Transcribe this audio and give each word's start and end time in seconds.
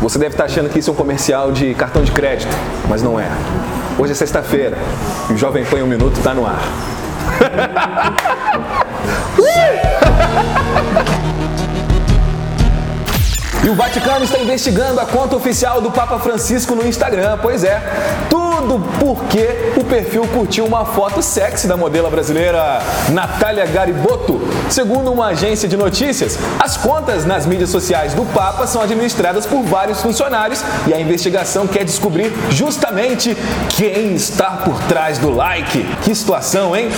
Você 0.00 0.18
deve 0.18 0.32
estar 0.32 0.44
achando 0.44 0.70
que 0.70 0.78
isso 0.78 0.88
é 0.88 0.92
um 0.92 0.96
comercial 0.96 1.52
de 1.52 1.74
cartão 1.74 2.02
de 2.02 2.10
crédito, 2.10 2.50
mas 2.88 3.02
não 3.02 3.20
é. 3.20 3.28
Hoje 3.98 4.12
é 4.12 4.14
sexta-feira 4.14 4.78
e 5.28 5.34
o 5.34 5.36
Jovem 5.36 5.64
Pan 5.64 5.80
em 5.80 5.82
um 5.82 5.86
Minuto 5.86 6.16
está 6.16 6.32
no 6.32 6.46
ar. 6.46 6.60
E 13.62 13.68
o 13.68 13.74
Vaticano 13.74 14.24
está 14.24 14.38
investigando 14.38 14.98
a 15.00 15.04
conta 15.04 15.36
oficial 15.36 15.82
do 15.82 15.90
Papa 15.90 16.18
Francisco 16.18 16.74
no 16.74 16.86
Instagram. 16.86 17.38
Pois 17.42 17.62
é, 17.62 17.78
tudo 18.60 18.78
porque 18.98 19.72
o 19.76 19.84
perfil 19.84 20.26
curtiu 20.28 20.66
uma 20.66 20.84
foto 20.84 21.22
sexy 21.22 21.66
da 21.66 21.76
modelo 21.76 22.10
brasileira 22.10 22.80
Natália 23.10 23.64
Garibotto. 23.64 24.38
Segundo 24.68 25.10
uma 25.10 25.28
agência 25.28 25.66
de 25.66 25.76
notícias, 25.76 26.38
as 26.58 26.76
contas 26.76 27.24
nas 27.24 27.46
mídias 27.46 27.70
sociais 27.70 28.12
do 28.12 28.24
Papa 28.26 28.66
são 28.66 28.82
administradas 28.82 29.46
por 29.46 29.62
vários 29.62 30.02
funcionários 30.02 30.62
e 30.86 30.92
a 30.92 31.00
investigação 31.00 31.66
quer 31.66 31.84
descobrir 31.84 32.32
justamente 32.50 33.36
quem 33.70 34.14
está 34.14 34.50
por 34.50 34.78
trás 34.84 35.18
do 35.18 35.30
like. 35.30 35.82
Que 36.02 36.14
situação, 36.14 36.76
hein? 36.76 36.90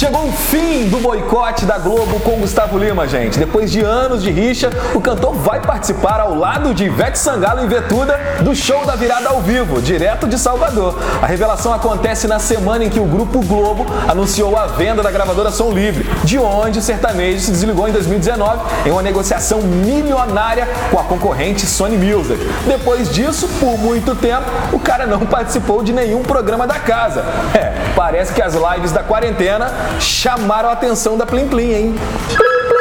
Chegou 0.00 0.28
o 0.28 0.32
fim 0.32 0.88
do 0.88 0.96
boicote 0.96 1.66
da 1.66 1.76
Globo 1.76 2.20
com 2.20 2.36
Gustavo 2.36 2.78
Lima, 2.78 3.06
gente. 3.06 3.38
Depois 3.38 3.70
de 3.70 3.80
anos 3.80 4.22
de 4.22 4.30
rixa, 4.30 4.70
o 4.94 5.00
cantor 5.02 5.34
vai 5.34 5.60
participar 5.60 6.20
ao 6.20 6.34
lado 6.34 6.72
de 6.72 6.84
Ivete 6.84 7.18
Sangalo 7.18 7.62
e 7.62 7.66
Vetuda 7.66 8.18
do 8.40 8.56
show 8.56 8.86
da 8.86 8.96
virada 8.96 9.28
ao 9.28 9.42
vivo, 9.42 9.82
direto 9.82 10.26
de 10.26 10.38
Salvador. 10.38 10.98
A 11.20 11.26
revelação 11.26 11.74
acontece 11.74 12.26
na 12.26 12.38
semana 12.38 12.86
em 12.86 12.88
que 12.88 12.98
o 12.98 13.04
Grupo 13.04 13.44
Globo 13.44 13.84
anunciou 14.08 14.56
a 14.56 14.68
venda 14.68 15.02
da 15.02 15.10
gravadora 15.10 15.50
Som 15.50 15.70
Livre, 15.70 16.08
de 16.24 16.38
onde 16.38 16.78
o 16.78 16.82
sertanejo 16.82 17.40
se 17.40 17.50
desligou 17.50 17.86
em 17.86 17.92
2019 17.92 18.58
em 18.86 18.90
uma 18.90 19.02
negociação 19.02 19.60
milionária 19.60 20.66
com 20.90 20.98
a 20.98 21.04
concorrente 21.04 21.66
Sony 21.66 21.98
Music. 21.98 22.42
Depois 22.66 23.12
disso, 23.12 23.46
por 23.60 23.76
muito 23.76 24.14
tempo, 24.14 24.46
o 24.72 24.80
cara 24.80 25.06
não 25.06 25.20
participou 25.28 25.82
de 25.82 25.92
nenhum 25.92 26.22
programa 26.22 26.66
da 26.66 26.78
casa. 26.78 27.22
É, 27.52 27.74
parece 27.94 28.32
que 28.32 28.40
as 28.40 28.54
lives 28.54 28.92
da 28.92 29.02
quarentena 29.02 29.89
chamaram 29.98 30.68
a 30.68 30.72
atenção 30.72 31.16
da 31.16 31.26
Plim 31.26 31.48
Plim, 31.48 31.72
hein? 31.72 31.94
Plim 32.28 32.36
Plim. 32.68 32.80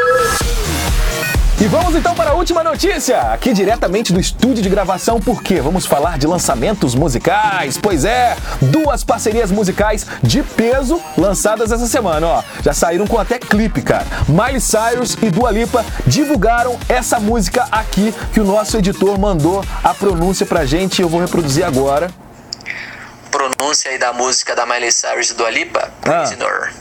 E 1.61 1.67
vamos 1.67 1.93
então 1.93 2.15
para 2.15 2.29
a 2.29 2.33
última 2.35 2.63
notícia, 2.63 3.19
aqui 3.33 3.51
diretamente 3.51 4.13
do 4.13 4.19
estúdio 4.19 4.63
de 4.63 4.69
gravação, 4.69 5.19
porque 5.19 5.59
vamos 5.59 5.85
falar 5.85 6.17
de 6.17 6.25
lançamentos 6.25 6.95
musicais. 6.95 7.77
Pois 7.77 8.05
é, 8.05 8.37
duas 8.61 9.03
parcerias 9.03 9.51
musicais 9.51 10.07
de 10.23 10.41
peso 10.41 11.01
lançadas 11.17 11.73
essa 11.73 11.85
semana, 11.85 12.25
ó. 12.27 12.43
Já 12.63 12.71
saíram 12.71 13.05
com 13.05 13.17
até 13.19 13.37
clipe, 13.37 13.81
cara. 13.81 14.05
Miley 14.29 14.61
Cyrus 14.61 15.17
e 15.21 15.29
Dua 15.29 15.51
Lipa 15.51 15.85
divulgaram 16.07 16.79
essa 16.87 17.19
música 17.19 17.67
aqui 17.69 18.13
que 18.31 18.39
o 18.39 18.45
nosso 18.45 18.77
editor 18.77 19.19
mandou 19.19 19.61
a 19.83 19.93
pronúncia 19.93 20.45
pra 20.45 20.63
gente 20.63 20.99
e 20.99 21.01
eu 21.01 21.09
vou 21.09 21.19
reproduzir 21.19 21.65
agora. 21.65 22.09
Pronúncia 23.29 23.91
aí 23.91 23.99
da 23.99 24.13
música 24.13 24.55
da 24.55 24.65
Miley 24.65 24.93
Cyrus 24.93 25.31
e 25.31 25.33
Dua 25.33 25.49
Lipa? 25.49 25.91
Prisoner. 25.99 26.23
Ah. 26.23 26.27
Prisoner. 26.29 26.73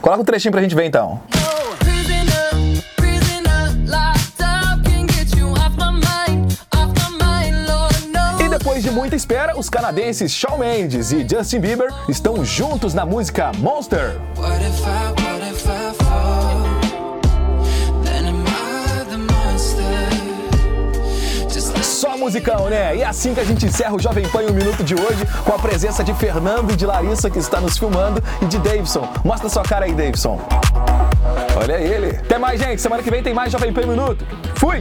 Coloca 0.00 0.22
um 0.22 0.24
trechinho 0.24 0.50
pra 0.50 0.62
gente 0.62 0.74
ver 0.74 0.86
então. 0.86 1.22
E 8.40 8.48
depois 8.48 8.82
de 8.82 8.90
muita 8.90 9.14
espera, 9.14 9.58
os 9.58 9.68
canadenses 9.68 10.32
Shawn 10.32 10.58
Mendes 10.58 11.12
e 11.12 11.26
Justin 11.28 11.60
Bieber 11.60 11.92
estão 12.08 12.42
juntos 12.44 12.94
na 12.94 13.04
música 13.04 13.52
Monster. 13.58 14.18
Só 14.34 15.51
musicão, 22.22 22.68
né? 22.68 22.96
E 22.96 23.02
é 23.02 23.06
assim 23.06 23.34
que 23.34 23.40
a 23.40 23.44
gente 23.44 23.66
encerra 23.66 23.94
o 23.94 23.98
Jovem 23.98 24.26
Pan 24.28 24.42
um 24.42 24.52
minuto 24.52 24.84
de 24.84 24.94
hoje, 24.94 25.26
com 25.44 25.52
a 25.52 25.58
presença 25.58 26.04
de 26.04 26.14
Fernando 26.14 26.72
e 26.72 26.76
de 26.76 26.86
Larissa, 26.86 27.28
que 27.28 27.38
está 27.38 27.60
nos 27.60 27.76
filmando, 27.76 28.22
e 28.40 28.46
de 28.46 28.58
Davidson. 28.58 29.08
Mostra 29.24 29.48
sua 29.48 29.62
cara 29.64 29.86
aí, 29.86 29.92
Davidson. 29.92 30.40
Olha 31.60 31.80
ele. 31.80 32.16
Até 32.16 32.38
mais, 32.38 32.60
gente. 32.60 32.80
Semana 32.80 33.02
que 33.02 33.10
vem 33.10 33.22
tem 33.22 33.34
mais 33.34 33.50
Jovem 33.50 33.72
Pan 33.72 33.86
minuto. 33.86 34.24
Fui! 34.54 34.78